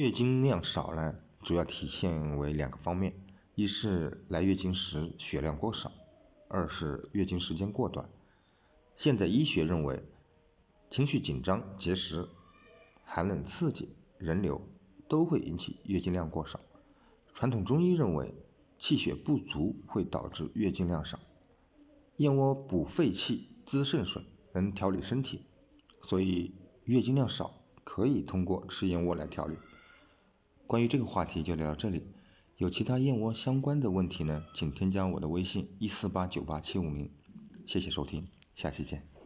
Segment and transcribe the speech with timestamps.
[0.00, 3.12] 月经量少呢，主要体现为两个方面：
[3.54, 5.92] 一是来月经时血量过少，
[6.48, 8.08] 二是月经时间过短。
[8.96, 10.02] 现在医学认为，
[10.88, 12.26] 情绪紧张、节食、
[13.04, 14.58] 寒冷刺激、人流
[15.06, 16.58] 都会引起月经量过少。
[17.34, 18.34] 传统中医认为，
[18.78, 21.20] 气血不足会导致月经量少。
[22.16, 24.24] 燕窝补肺气、滋肾水，
[24.54, 25.42] 能调理身体，
[26.00, 26.54] 所以
[26.84, 27.52] 月经量少
[27.84, 29.58] 可以通过吃燕窝来调理。
[30.70, 32.00] 关于这个话题就聊到这里，
[32.56, 37.10] 有其他燕窝相关的问题呢，请添加我的微信一四八九八七五零，
[37.66, 39.19] 谢谢收听，下期见。